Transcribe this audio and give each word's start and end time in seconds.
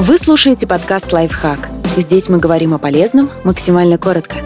Вы 0.00 0.16
слушаете 0.16 0.64
подкаст 0.64 1.12
«Лайфхак». 1.12 1.68
Здесь 1.96 2.28
мы 2.28 2.38
говорим 2.38 2.72
о 2.72 2.78
полезном 2.78 3.32
максимально 3.42 3.98
коротко. 3.98 4.36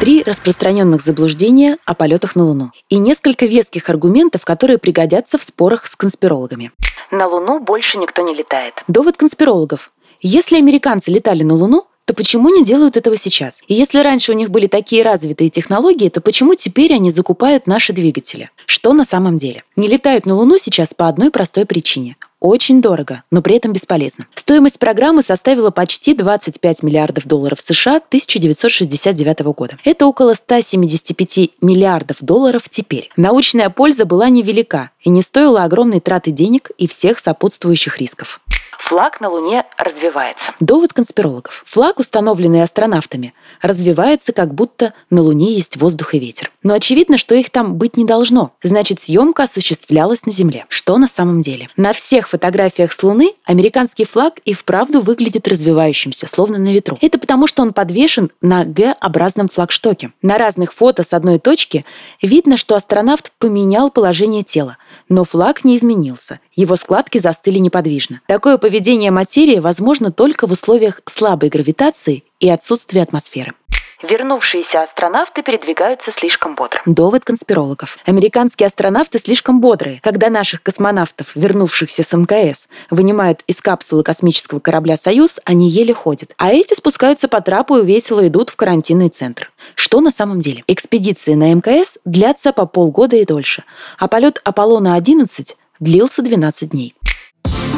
Три 0.00 0.22
распространенных 0.22 1.02
заблуждения 1.02 1.76
о 1.84 1.94
полетах 1.94 2.36
на 2.36 2.44
Луну 2.44 2.70
и 2.88 2.96
несколько 2.96 3.44
веских 3.44 3.90
аргументов, 3.90 4.46
которые 4.46 4.78
пригодятся 4.78 5.36
в 5.36 5.44
спорах 5.44 5.84
с 5.84 5.94
конспирологами. 5.94 6.72
На 7.10 7.28
Луну 7.28 7.60
больше 7.60 7.98
никто 7.98 8.22
не 8.22 8.34
летает. 8.34 8.82
Довод 8.88 9.18
конспирологов. 9.18 9.92
Если 10.22 10.56
американцы 10.56 11.10
летали 11.10 11.42
на 11.42 11.52
Луну, 11.52 11.84
то 12.06 12.14
почему 12.14 12.48
не 12.48 12.64
делают 12.64 12.96
этого 12.96 13.18
сейчас? 13.18 13.60
И 13.68 13.74
если 13.74 13.98
раньше 13.98 14.32
у 14.32 14.34
них 14.34 14.50
были 14.50 14.68
такие 14.68 15.02
развитые 15.02 15.50
технологии, 15.50 16.08
то 16.08 16.22
почему 16.22 16.54
теперь 16.54 16.94
они 16.94 17.10
закупают 17.10 17.66
наши 17.66 17.92
двигатели? 17.92 18.48
Что 18.64 18.94
на 18.94 19.04
самом 19.04 19.36
деле? 19.36 19.64
Не 19.76 19.86
летают 19.86 20.24
на 20.24 20.34
Луну 20.34 20.56
сейчас 20.56 20.94
по 20.94 21.08
одной 21.08 21.30
простой 21.30 21.66
причине. 21.66 22.16
Очень 22.46 22.80
дорого, 22.80 23.24
но 23.32 23.42
при 23.42 23.56
этом 23.56 23.72
бесполезно. 23.72 24.28
Стоимость 24.36 24.78
программы 24.78 25.24
составила 25.24 25.72
почти 25.72 26.14
25 26.14 26.84
миллиардов 26.84 27.26
долларов 27.26 27.58
США 27.60 27.96
1969 27.96 29.40
года. 29.46 29.76
Это 29.82 30.06
около 30.06 30.34
175 30.34 31.50
миллиардов 31.60 32.18
долларов 32.20 32.68
теперь. 32.68 33.10
Научная 33.16 33.68
польза 33.68 34.04
была 34.04 34.28
невелика 34.28 34.90
и 35.00 35.10
не 35.10 35.22
стоила 35.22 35.64
огромной 35.64 35.98
траты 35.98 36.30
денег 36.30 36.70
и 36.78 36.86
всех 36.86 37.18
сопутствующих 37.18 37.98
рисков. 37.98 38.40
Флаг 38.78 39.20
на 39.20 39.28
Луне 39.28 39.64
развивается. 39.76 40.52
Довод 40.60 40.92
конспирологов. 40.92 41.64
Флаг, 41.66 41.98
установленный 41.98 42.62
астронавтами, 42.62 43.34
развивается, 43.62 44.32
как 44.32 44.54
будто 44.54 44.94
на 45.10 45.22
Луне 45.22 45.54
есть 45.54 45.76
воздух 45.76 46.14
и 46.14 46.18
ветер. 46.18 46.50
Но 46.62 46.74
очевидно, 46.74 47.18
что 47.18 47.34
их 47.34 47.50
там 47.50 47.74
быть 47.74 47.96
не 47.96 48.04
должно. 48.04 48.52
Значит, 48.62 49.02
съемка 49.02 49.44
осуществлялась 49.44 50.26
на 50.26 50.32
Земле. 50.32 50.66
Что 50.68 50.98
на 50.98 51.08
самом 51.08 51.42
деле? 51.42 51.68
На 51.76 51.92
всех 51.92 52.28
фотографиях 52.28 52.92
с 52.92 53.02
Луны 53.02 53.32
американский 53.44 54.04
флаг 54.04 54.40
и 54.44 54.52
вправду 54.52 55.00
выглядит 55.00 55.48
развивающимся, 55.48 56.28
словно 56.28 56.58
на 56.58 56.72
ветру. 56.72 56.98
Это 57.00 57.18
потому, 57.18 57.46
что 57.46 57.62
он 57.62 57.72
подвешен 57.72 58.30
на 58.40 58.64
Г-образном 58.64 59.48
флагштоке. 59.48 60.12
На 60.22 60.38
разных 60.38 60.72
фото 60.72 61.02
с 61.02 61.12
одной 61.12 61.38
точки 61.38 61.84
видно, 62.22 62.56
что 62.56 62.74
астронавт 62.74 63.32
поменял 63.38 63.90
положение 63.90 64.42
тела, 64.42 64.76
но 65.08 65.24
флаг 65.24 65.64
не 65.64 65.76
изменился. 65.76 66.40
Его 66.54 66.76
складки 66.76 67.18
застыли 67.18 67.58
неподвижно. 67.58 68.20
Такое 68.26 68.58
поведение 68.58 69.10
материи 69.10 69.58
возможно 69.58 70.12
только 70.12 70.46
в 70.46 70.52
условиях 70.52 71.00
слабой 71.08 71.48
гравитации 71.48 72.24
и 72.40 72.48
отсутствия 72.48 73.02
атмосферы. 73.02 73.54
Вернувшиеся 74.02 74.82
астронавты 74.82 75.42
передвигаются 75.42 76.12
слишком 76.12 76.54
бодро. 76.54 76.82
Довод 76.84 77.24
конспирологов. 77.24 77.96
Американские 78.04 78.66
астронавты 78.66 79.18
слишком 79.18 79.60
бодрые. 79.60 80.00
Когда 80.02 80.28
наших 80.28 80.62
космонавтов, 80.62 81.34
вернувшихся 81.34 82.02
с 82.02 82.12
МКС, 82.12 82.68
вынимают 82.90 83.40
из 83.46 83.60
капсулы 83.62 84.02
космического 84.02 84.60
корабля 84.60 84.98
«Союз», 84.98 85.40
они 85.44 85.70
еле 85.70 85.94
ходят. 85.94 86.34
А 86.36 86.52
эти 86.52 86.74
спускаются 86.74 87.26
по 87.26 87.40
трапу 87.40 87.78
и 87.78 87.86
весело 87.86 88.26
идут 88.26 88.50
в 88.50 88.56
карантинный 88.56 89.08
центр. 89.08 89.50
Что 89.74 90.00
на 90.00 90.10
самом 90.10 90.40
деле? 90.40 90.62
Экспедиции 90.66 91.32
на 91.32 91.54
МКС 91.54 91.96
длятся 92.04 92.52
по 92.52 92.66
полгода 92.66 93.16
и 93.16 93.24
дольше, 93.24 93.64
а 93.98 94.08
полет 94.08 94.42
Аполлона-11 94.44 95.54
длился 95.80 96.20
12 96.20 96.70
дней. 96.70 96.94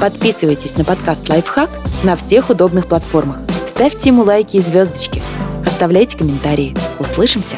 Подписывайтесь 0.00 0.77
на 0.77 0.84
подкаст 0.84 1.28
«Лайфхак» 1.28 1.70
на 2.02 2.16
всех 2.16 2.50
удобных 2.50 2.89
платформах. 2.89 3.39
Ставьте 3.69 4.08
ему 4.08 4.24
лайки 4.24 4.56
и 4.56 4.61
звездочки. 4.61 5.22
Оставляйте 5.69 6.16
комментарии. 6.16 6.74
Услышимся! 6.98 7.56